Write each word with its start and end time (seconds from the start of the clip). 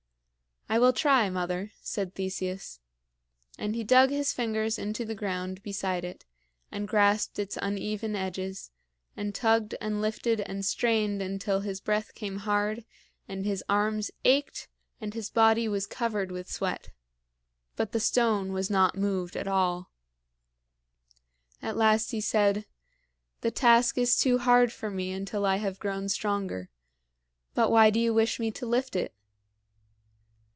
"I 0.73 0.79
will 0.79 0.93
try, 0.93 1.29
mother," 1.29 1.71
said 1.81 2.15
Theseus. 2.15 2.79
And 3.57 3.75
he 3.75 3.83
dug 3.83 4.09
his 4.09 4.31
fingers 4.31 4.79
into 4.79 5.03
the 5.03 5.13
ground 5.13 5.61
beside 5.63 6.05
it, 6.05 6.23
and 6.71 6.87
grasped 6.87 7.37
its 7.39 7.57
uneven 7.61 8.15
edges, 8.15 8.71
and 9.17 9.35
tugged 9.35 9.75
and 9.81 9.99
lifted 9.99 10.39
and 10.39 10.63
strained 10.63 11.21
until 11.21 11.59
his 11.59 11.81
breath 11.81 12.15
came 12.15 12.37
hard 12.37 12.85
and 13.27 13.45
his 13.45 13.61
arms 13.67 14.11
ached 14.23 14.69
and 15.01 15.13
his 15.13 15.29
body 15.29 15.67
was 15.67 15.85
covered 15.85 16.31
with 16.31 16.49
sweat; 16.49 16.91
but 17.75 17.91
the 17.91 17.99
stone 17.99 18.53
was 18.53 18.69
moved 18.95 19.35
not 19.35 19.41
at 19.41 19.49
all. 19.49 19.91
At 21.61 21.75
last 21.75 22.11
he 22.11 22.21
said, 22.21 22.65
"The 23.41 23.51
task 23.51 23.97
is 23.97 24.17
too 24.17 24.37
hard 24.37 24.71
for 24.71 24.89
me 24.89 25.11
until 25.11 25.45
I 25.45 25.57
have 25.57 25.79
grown 25.79 26.07
stronger. 26.07 26.69
But 27.55 27.71
why 27.71 27.89
do 27.89 27.99
you 27.99 28.13
wish 28.13 28.39
me 28.39 28.51
to 28.51 28.65
lift 28.65 28.95
it?" 28.95 29.13